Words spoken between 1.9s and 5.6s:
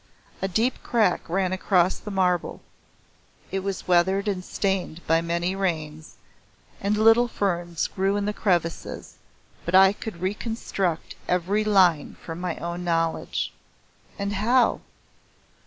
the marble; it was weathered and stained by many